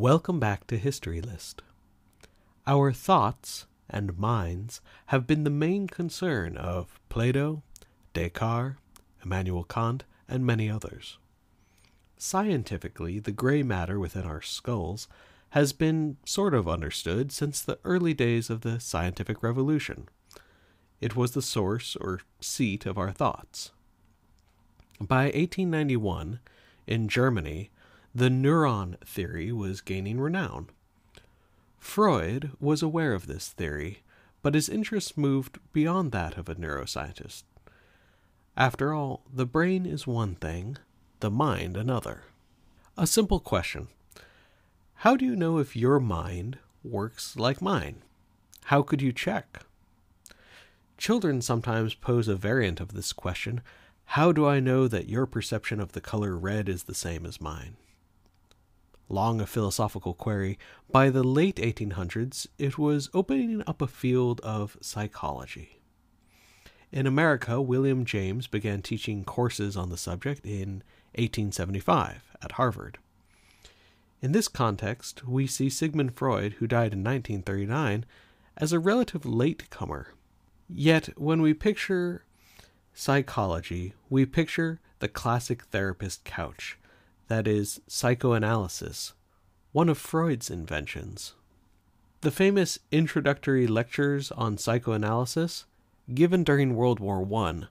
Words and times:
Welcome 0.00 0.38
back 0.38 0.68
to 0.68 0.78
History 0.78 1.20
List. 1.20 1.62
Our 2.68 2.92
thoughts 2.92 3.66
and 3.90 4.16
minds 4.16 4.80
have 5.06 5.26
been 5.26 5.42
the 5.42 5.50
main 5.50 5.88
concern 5.88 6.56
of 6.56 7.00
Plato, 7.08 7.64
Descartes, 8.14 8.76
Immanuel 9.24 9.64
Kant, 9.64 10.04
and 10.28 10.46
many 10.46 10.70
others. 10.70 11.18
Scientifically, 12.16 13.18
the 13.18 13.32
gray 13.32 13.64
matter 13.64 13.98
within 13.98 14.22
our 14.22 14.40
skulls 14.40 15.08
has 15.50 15.72
been 15.72 16.16
sort 16.24 16.54
of 16.54 16.68
understood 16.68 17.32
since 17.32 17.60
the 17.60 17.80
early 17.82 18.14
days 18.14 18.50
of 18.50 18.60
the 18.60 18.78
scientific 18.78 19.42
revolution. 19.42 20.08
It 21.00 21.16
was 21.16 21.32
the 21.32 21.42
source 21.42 21.96
or 21.96 22.20
seat 22.40 22.86
of 22.86 22.98
our 22.98 23.10
thoughts. 23.10 23.72
By 25.00 25.24
1891, 25.24 26.38
in 26.86 27.08
Germany, 27.08 27.72
the 28.18 28.28
neuron 28.28 28.96
theory 29.06 29.52
was 29.52 29.80
gaining 29.80 30.18
renown. 30.18 30.68
Freud 31.78 32.50
was 32.58 32.82
aware 32.82 33.14
of 33.14 33.28
this 33.28 33.50
theory, 33.50 34.02
but 34.42 34.54
his 34.54 34.68
interest 34.68 35.16
moved 35.16 35.60
beyond 35.72 36.10
that 36.10 36.36
of 36.36 36.48
a 36.48 36.56
neuroscientist. 36.56 37.44
After 38.56 38.92
all, 38.92 39.22
the 39.32 39.46
brain 39.46 39.86
is 39.86 40.04
one 40.04 40.34
thing, 40.34 40.78
the 41.20 41.30
mind 41.30 41.76
another. 41.76 42.22
A 42.96 43.06
simple 43.06 43.38
question 43.38 43.86
How 44.96 45.14
do 45.14 45.24
you 45.24 45.36
know 45.36 45.58
if 45.58 45.76
your 45.76 46.00
mind 46.00 46.58
works 46.82 47.36
like 47.36 47.62
mine? 47.62 48.02
How 48.64 48.82
could 48.82 49.00
you 49.00 49.12
check? 49.12 49.60
Children 50.96 51.40
sometimes 51.40 51.94
pose 51.94 52.26
a 52.26 52.34
variant 52.34 52.80
of 52.80 52.94
this 52.94 53.12
question 53.12 53.60
How 54.06 54.32
do 54.32 54.44
I 54.44 54.58
know 54.58 54.88
that 54.88 55.08
your 55.08 55.26
perception 55.26 55.78
of 55.78 55.92
the 55.92 56.00
color 56.00 56.36
red 56.36 56.68
is 56.68 56.82
the 56.82 56.96
same 56.96 57.24
as 57.24 57.40
mine? 57.40 57.76
Long 59.08 59.40
a 59.40 59.46
philosophical 59.46 60.14
query, 60.14 60.58
by 60.90 61.10
the 61.10 61.22
late 61.22 61.56
1800s 61.56 62.46
it 62.58 62.76
was 62.76 63.08
opening 63.14 63.62
up 63.66 63.80
a 63.80 63.86
field 63.86 64.40
of 64.42 64.76
psychology. 64.80 65.80
In 66.90 67.06
America, 67.06 67.60
William 67.60 68.04
James 68.04 68.46
began 68.46 68.82
teaching 68.82 69.24
courses 69.24 69.76
on 69.76 69.90
the 69.90 69.96
subject 69.96 70.44
in 70.44 70.82
1875 71.14 72.36
at 72.42 72.52
Harvard. 72.52 72.98
In 74.20 74.32
this 74.32 74.48
context, 74.48 75.26
we 75.26 75.46
see 75.46 75.70
Sigmund 75.70 76.14
Freud, 76.14 76.54
who 76.54 76.66
died 76.66 76.92
in 76.92 77.04
1939, 77.04 78.04
as 78.56 78.72
a 78.72 78.78
relative 78.78 79.24
latecomer. 79.24 80.14
Yet, 80.68 81.18
when 81.18 81.40
we 81.40 81.54
picture 81.54 82.24
psychology, 82.92 83.94
we 84.10 84.26
picture 84.26 84.80
the 84.98 85.08
classic 85.08 85.64
therapist 85.66 86.24
couch, 86.24 86.78
that 87.28 87.46
is, 87.46 87.80
psychoanalysis, 87.86 89.14
one 89.72 89.88
of 89.88 89.98
Freud's 89.98 90.50
inventions. 90.50 91.34
The 92.22 92.30
famous 92.30 92.78
introductory 92.90 93.66
lectures 93.66 94.32
on 94.32 94.58
psychoanalysis, 94.58 95.66
given 96.12 96.42
during 96.42 96.74
World 96.74 96.98
War 96.98 97.26
I, 97.44 97.62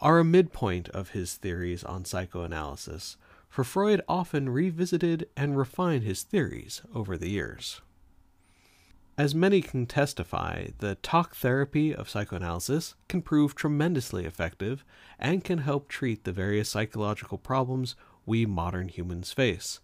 are 0.00 0.20
a 0.20 0.24
midpoint 0.24 0.88
of 0.90 1.10
his 1.10 1.34
theories 1.34 1.82
on 1.82 2.04
psychoanalysis, 2.04 3.16
for 3.48 3.64
Freud 3.64 4.00
often 4.06 4.48
revisited 4.48 5.28
and 5.36 5.58
refined 5.58 6.04
his 6.04 6.22
theories 6.22 6.82
over 6.94 7.18
the 7.18 7.30
years. 7.30 7.80
As 9.16 9.34
many 9.34 9.60
can 9.62 9.86
testify, 9.86 10.68
the 10.78 10.94
talk 10.96 11.34
therapy 11.34 11.92
of 11.92 12.08
psychoanalysis 12.08 12.94
can 13.08 13.22
prove 13.22 13.56
tremendously 13.56 14.24
effective 14.24 14.84
and 15.18 15.42
can 15.42 15.58
help 15.58 15.88
treat 15.88 16.22
the 16.22 16.30
various 16.30 16.68
psychological 16.68 17.38
problems 17.38 17.96
we 18.28 18.46
modern 18.46 18.88
humans 18.88 19.32
face, 19.32 19.80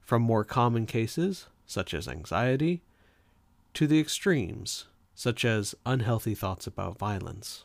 from 0.00 0.22
more 0.22 0.44
common 0.44 0.86
cases, 0.86 1.46
such 1.66 1.94
as 1.94 2.08
anxiety, 2.08 2.82
to 3.74 3.86
the 3.86 4.00
extremes, 4.00 4.86
such 5.14 5.44
as 5.44 5.74
unhealthy 5.84 6.34
thoughts 6.34 6.66
about 6.66 6.98
violence. 6.98 7.64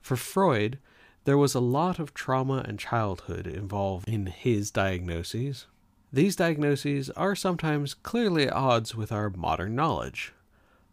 For 0.00 0.16
Freud, 0.16 0.78
there 1.24 1.36
was 1.36 1.54
a 1.54 1.60
lot 1.60 1.98
of 1.98 2.14
trauma 2.14 2.64
and 2.66 2.78
childhood 2.78 3.46
involved 3.46 4.08
in 4.08 4.26
his 4.26 4.70
diagnoses. 4.70 5.66
These 6.12 6.36
diagnoses 6.36 7.10
are 7.10 7.34
sometimes 7.34 7.94
clearly 7.94 8.46
at 8.46 8.52
odds 8.52 8.94
with 8.94 9.12
our 9.12 9.28
modern 9.30 9.74
knowledge. 9.74 10.32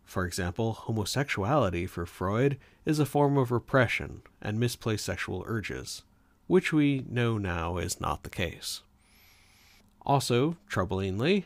For 0.03 0.25
example, 0.25 0.73
homosexuality 0.73 1.87
for 1.87 2.05
Freud 2.05 2.57
is 2.85 2.99
a 2.99 3.05
form 3.05 3.37
of 3.37 3.51
repression 3.51 4.23
and 4.41 4.59
misplaced 4.59 5.05
sexual 5.05 5.43
urges, 5.47 6.03
which 6.47 6.73
we 6.73 7.05
know 7.09 7.37
now 7.37 7.77
is 7.77 8.01
not 8.01 8.23
the 8.23 8.29
case. 8.29 8.81
Also, 10.05 10.57
troublingly, 10.69 11.45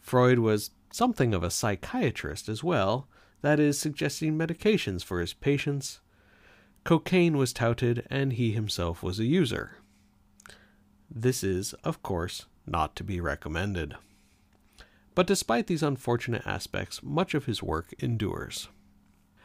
Freud 0.00 0.38
was 0.38 0.70
something 0.90 1.34
of 1.34 1.42
a 1.42 1.50
psychiatrist 1.50 2.48
as 2.48 2.64
well, 2.64 3.06
that 3.42 3.60
is, 3.60 3.78
suggesting 3.78 4.36
medications 4.36 5.04
for 5.04 5.20
his 5.20 5.32
patients 5.32 6.00
Cocaine 6.86 7.36
was 7.36 7.52
touted, 7.52 8.06
and 8.10 8.34
he 8.34 8.52
himself 8.52 9.02
was 9.02 9.18
a 9.18 9.24
user. 9.24 9.72
This 11.10 11.42
is, 11.42 11.72
of 11.82 12.00
course, 12.00 12.46
not 12.64 12.94
to 12.94 13.02
be 13.02 13.20
recommended. 13.20 13.96
But 15.16 15.26
despite 15.26 15.66
these 15.66 15.82
unfortunate 15.82 16.46
aspects, 16.46 17.02
much 17.02 17.34
of 17.34 17.46
his 17.46 17.60
work 17.60 17.92
endures. 17.98 18.68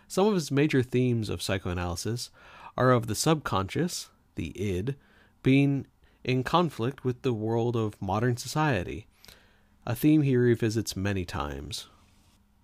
Some 0.08 0.28
of 0.28 0.36
his 0.36 0.52
major 0.52 0.84
themes 0.84 1.30
of 1.30 1.42
psychoanalysis 1.42 2.30
are 2.78 2.92
of 2.92 3.08
the 3.08 3.16
subconscious, 3.16 4.11
the 4.36 4.50
id, 4.60 4.96
being 5.44 5.88
in 6.24 6.44
conflict 6.44 7.04
with 7.04 7.22
the 7.22 7.34
world 7.34 7.76
of 7.76 8.02
modern 8.02 8.38
society, 8.38 9.08
a 9.86 9.96
theme 9.96 10.22
he 10.22 10.36
revisits 10.36 10.96
many 10.96 11.26
times. 11.26 11.88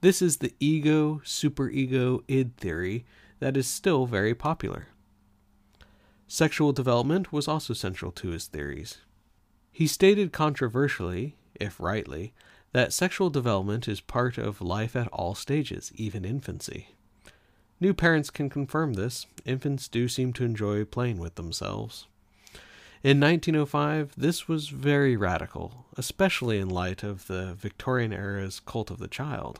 This 0.02 0.22
is 0.22 0.38
the 0.38 0.54
ego 0.60 1.22
superego 1.26 2.24
id 2.28 2.52
theory 2.58 3.06
that 3.40 3.58
is 3.58 3.68
still 3.68 4.06
very 4.06 4.36
popular. 4.36 4.88
Sexual 6.28 6.74
development 6.74 7.32
was 7.32 7.48
also 7.48 7.74
central 7.74 8.12
to 8.12 8.30
his 8.30 8.48
theories. 8.48 9.00
He 9.72 9.88
stated 9.88 10.34
controversially, 10.34 11.36
if 11.56 11.80
rightly, 11.80 12.34
that 12.74 12.94
sexual 12.94 13.30
development 13.30 13.88
is 13.88 14.02
part 14.02 14.38
of 14.38 14.62
life 14.62 14.96
at 14.96 15.08
all 15.08 15.36
stages, 15.36 15.92
even 15.96 16.26
infancy. 16.26 16.90
New 17.80 17.94
parents 17.94 18.32
can 18.32 18.50
confirm 18.50 18.94
this. 18.94 19.28
Infants 19.46 19.88
do 19.88 20.08
seem 20.08 20.34
to 20.34 20.44
enjoy 20.44 20.84
playing 20.84 21.20
with 21.20 21.36
themselves. 21.36 22.08
In 23.04 23.20
1905, 23.20 24.14
this 24.18 24.48
was 24.48 24.70
very 24.70 25.16
radical, 25.16 25.86
especially 25.96 26.58
in 26.58 26.70
light 26.70 27.04
of 27.04 27.28
the 27.28 27.54
Victorian 27.54 28.12
era's 28.12 28.60
cult 28.60 28.90
of 28.90 28.98
the 28.98 29.08
child. 29.08 29.60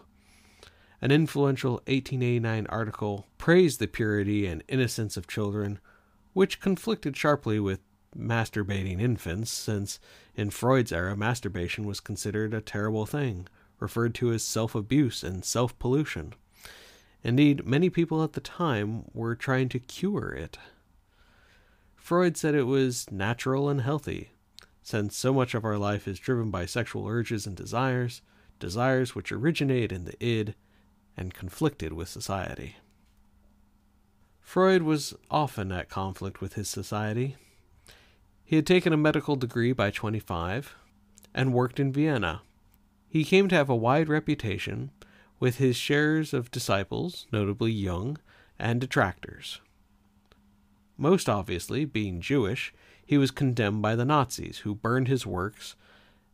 An 1.00 1.12
influential 1.12 1.74
1889 1.86 2.66
article 2.68 3.28
praised 3.38 3.80
the 3.80 3.88
purity 3.88 4.48
and 4.48 4.64
innocence 4.68 5.16
of 5.16 5.28
children, 5.28 5.80
which 6.34 6.60
conflicted 6.60 7.16
sharply 7.16 7.60
with 7.60 7.82
masturbating 8.18 9.00
infants, 9.00 9.52
since 9.52 10.00
in 10.36 10.50
Freud's 10.50 10.92
era 10.92 11.16
masturbation 11.16 11.86
was 11.86 12.00
considered 12.00 12.56
a 12.56 12.62
terrible 12.62 13.06
thing, 13.06 13.48
referred 13.80 14.16
to 14.16 14.32
as 14.32 14.42
self 14.42 14.74
abuse 14.74 15.24
and 15.24 15.46
self 15.46 15.78
pollution. 15.78 16.34
Indeed, 17.24 17.66
many 17.66 17.90
people 17.90 18.24
at 18.24 18.34
the 18.34 18.42
time 18.42 19.06
were 19.14 19.36
trying 19.36 19.70
to 19.70 19.80
cure 19.80 20.30
it. 20.32 20.58
Freud 21.96 22.38
said 22.38 22.56
it 22.56 22.64
was 22.64 23.12
natural 23.12 23.68
and 23.70 23.82
healthy, 23.82 24.30
since 24.82 25.18
so 25.18 25.34
much 25.34 25.54
of 25.54 25.66
our 25.66 25.78
life 25.78 26.08
is 26.08 26.20
driven 26.20 26.50
by 26.50 26.66
sexual 26.66 27.08
urges 27.08 27.46
and 27.46 27.56
desires, 27.56 28.22
desires 28.60 29.14
which 29.14 29.32
originate 29.32 29.92
in 29.92 30.06
the 30.06 30.24
id 30.24 30.56
and 31.18 31.34
conflicted 31.34 31.92
with 31.94 32.08
society. 32.08 32.78
Freud 34.40 34.84
was 34.84 35.14
often 35.30 35.74
at 35.74 35.90
conflict 35.90 36.40
with 36.40 36.54
his 36.54 36.70
society. 36.70 37.36
He 38.46 38.56
had 38.56 38.66
taken 38.66 38.94
a 38.94 38.98
medical 38.98 39.36
degree 39.36 39.74
by 39.74 39.92
25 39.92 40.74
and 41.34 41.54
worked 41.54 41.82
in 41.82 41.92
Vienna. 41.92 42.42
He 43.10 43.26
came 43.26 43.50
to 43.50 43.56
have 43.56 43.70
a 43.70 43.76
wide 43.76 44.08
reputation 44.08 44.92
with 45.40 45.58
his 45.58 45.76
shares 45.76 46.34
of 46.34 46.52
disciples, 46.52 47.28
notably 47.32 47.72
Jung, 47.72 48.18
and 48.58 48.82
detractors. 48.82 49.62
Most 50.98 51.30
obviously, 51.30 51.86
being 51.86 52.22
Jewish, 52.22 52.74
he 53.06 53.18
was 53.18 53.32
condemned 53.32 53.82
by 53.82 53.96
the 53.96 54.06
Nazis, 54.06 54.60
who 54.60 54.74
burned 54.74 55.08
his 55.08 55.26
works 55.26 55.76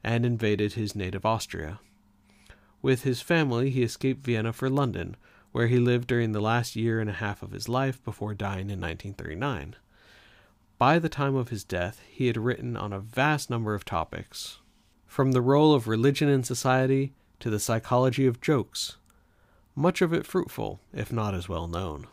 and 0.04 0.26
invaded 0.26 0.74
his 0.74 0.96
native 0.96 1.26
Austria. 1.26 1.80
With 2.82 3.04
his 3.04 3.22
family, 3.22 3.70
he 3.70 3.84
escaped 3.84 4.26
Vienna 4.26 4.54
for 4.54 4.70
London, 4.70 5.16
where 5.52 5.68
he 5.68 5.80
lived 5.80 6.08
during 6.08 6.32
the 6.32 6.42
last 6.42 6.76
year 6.76 7.00
and 7.00 7.10
a 7.10 7.14
half 7.14 7.44
of 7.44 7.52
his 7.52 7.70
life 7.70 8.04
before 8.04 8.34
dying 8.34 8.70
in 8.70 8.82
1939. 8.82 9.76
By 10.78 11.00
the 11.00 11.10
time 11.10 11.36
of 11.36 11.50
his 11.50 11.64
death, 11.64 12.02
he 12.10 12.28
had 12.28 12.38
written 12.38 12.76
on 12.76 12.92
a 12.92 13.00
vast 13.00 13.50
number 13.50 13.76
of 13.76 13.86
topics, 13.86 14.58
from 15.06 15.32
the 15.32 15.42
role 15.42 15.74
of 15.74 15.88
religion 15.88 16.28
in 16.28 16.44
society 16.44 17.14
to 17.44 17.50
the 17.50 17.60
psychology 17.60 18.26
of 18.26 18.40
jokes, 18.40 18.96
much 19.76 20.02
of 20.02 20.14
it 20.14 20.26
fruitful, 20.26 20.80
if 20.94 21.12
not 21.12 21.36
as 21.36 21.50
well 21.50 21.68
known. 21.68 22.08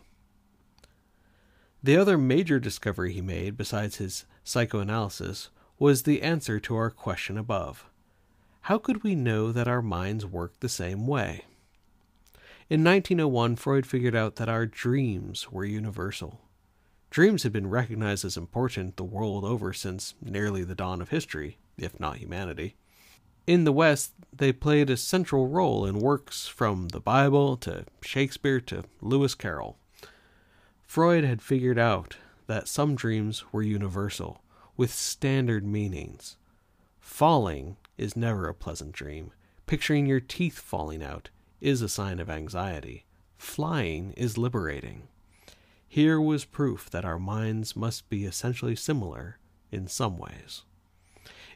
The 1.85 1.97
other 1.97 2.19
major 2.19 2.59
discovery 2.59 3.12
he 3.12 3.21
made, 3.21 3.56
besides 3.56 3.99
his 3.99 4.25
psychoanalysis, 4.43 5.50
was 5.79 6.03
the 6.03 6.23
answer 6.23 6.59
to 6.59 6.75
our 6.75 6.91
question 6.91 7.38
above 7.38 7.87
how 8.62 8.77
could 8.77 9.05
we 9.05 9.15
know 9.15 9.53
that 9.53 9.69
our 9.69 9.81
minds 9.81 10.27
work 10.27 10.59
the 10.59 10.69
same 10.69 11.06
way? 11.06 11.44
In 12.69 12.83
1901, 12.83 13.55
Freud 13.55 13.87
figured 13.87 14.17
out 14.17 14.35
that 14.37 14.49
our 14.49 14.67
dreams 14.67 15.53
were 15.53 15.65
universal. 15.65 16.41
Dreams 17.09 17.44
had 17.44 17.53
been 17.53 17.71
recognized 17.71 18.25
as 18.25 18.37
important 18.37 18.97
the 18.97 19.05
world 19.05 19.44
over 19.44 19.73
since 19.73 20.15
nearly 20.21 20.65
the 20.65 20.75
dawn 20.75 21.00
of 21.00 21.11
history, 21.11 21.59
if 21.79 22.00
not 22.00 22.17
humanity. 22.17 22.75
In 23.50 23.64
the 23.64 23.73
West, 23.73 24.12
they 24.32 24.52
played 24.52 24.91
a 24.91 24.97
central 24.97 25.49
role 25.49 25.85
in 25.85 25.99
works 25.99 26.47
from 26.47 26.91
the 26.91 27.00
Bible 27.00 27.56
to 27.56 27.85
Shakespeare 28.00 28.61
to 28.61 28.85
Lewis 29.00 29.35
Carroll. 29.35 29.76
Freud 30.87 31.25
had 31.25 31.43
figured 31.43 31.76
out 31.76 32.17
that 32.47 32.69
some 32.69 32.94
dreams 32.94 33.52
were 33.52 33.64
universal, 33.64 34.41
with 34.76 34.93
standard 34.93 35.67
meanings. 35.67 36.37
Falling 37.00 37.76
is 37.99 38.17
never 38.17 38.49
a 38.49 38.55
pleasant 38.55 38.93
dream. 38.93 39.32
Picturing 39.67 40.06
your 40.06 40.20
teeth 40.20 40.61
falling 40.61 41.02
out 41.02 41.31
is 41.61 41.82
a 41.82 41.88
sign 41.88 42.20
of 42.20 42.31
anxiety. 42.31 43.05
Flying 43.37 44.12
is 44.12 44.38
liberating. 44.38 45.08
Here 45.88 46.20
was 46.20 46.44
proof 46.44 46.88
that 46.91 47.05
our 47.05 47.19
minds 47.19 47.75
must 47.75 48.08
be 48.08 48.26
essentially 48.26 48.76
similar 48.76 49.38
in 49.73 49.88
some 49.88 50.19
ways. 50.19 50.62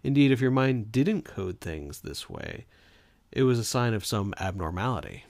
Indeed, 0.04 0.30
if 0.30 0.40
your 0.40 0.50
mind 0.50 0.92
didn't 0.92 1.22
code 1.22 1.60
things 1.60 2.02
this 2.02 2.28
way, 2.28 2.66
it 3.32 3.44
was 3.44 3.58
a 3.58 3.64
sign 3.64 3.94
of 3.94 4.04
some 4.04 4.34
abnormality. 4.38 5.24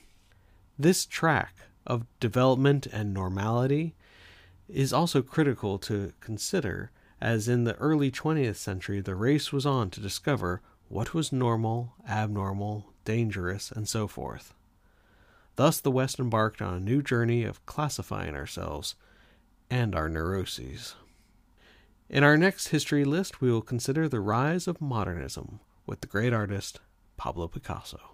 This 0.76 1.06
track 1.06 1.54
of 1.86 2.06
development 2.18 2.86
and 2.86 3.14
normality 3.14 3.94
is 4.68 4.92
also 4.92 5.22
critical 5.22 5.78
to 5.78 6.12
consider, 6.18 6.90
as 7.20 7.48
in 7.48 7.62
the 7.62 7.76
early 7.76 8.10
20th 8.10 8.56
century 8.56 9.00
the 9.00 9.14
race 9.14 9.52
was 9.52 9.64
on 9.64 9.90
to 9.90 10.00
discover 10.00 10.60
what 10.88 11.14
was 11.14 11.32
normal, 11.32 11.92
abnormal, 12.08 12.92
dangerous, 13.04 13.70
and 13.70 13.88
so 13.88 14.08
forth. 14.08 14.54
Thus, 15.54 15.80
the 15.80 15.90
West 15.92 16.18
embarked 16.18 16.60
on 16.60 16.74
a 16.74 16.80
new 16.80 17.00
journey 17.00 17.44
of 17.44 17.64
classifying 17.64 18.34
ourselves 18.34 18.96
and 19.70 19.94
our 19.94 20.08
neuroses. 20.08 20.96
In 22.08 22.22
our 22.22 22.36
next 22.36 22.68
history 22.68 23.04
list, 23.04 23.40
we 23.40 23.50
will 23.50 23.62
consider 23.62 24.08
the 24.08 24.20
rise 24.20 24.68
of 24.68 24.80
modernism 24.80 25.60
with 25.86 26.02
the 26.02 26.06
great 26.06 26.32
artist 26.32 26.80
Pablo 27.16 27.48
Picasso. 27.48 28.13